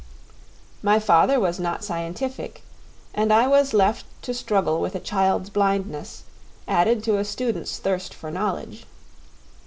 My 0.81 0.97
father 0.97 1.39
was 1.39 1.59
not 1.59 1.83
scientific, 1.83 2.63
and 3.13 3.31
I 3.31 3.45
was 3.47 3.71
left 3.71 4.07
to 4.23 4.33
struggle 4.33 4.81
with 4.81 4.95
a 4.95 4.99
child's 4.99 5.51
blindness, 5.51 6.23
added 6.67 7.03
to 7.03 7.19
a 7.19 7.23
student's 7.23 7.77
thirst 7.77 8.11
for 8.15 8.31
knowledge. 8.31 8.87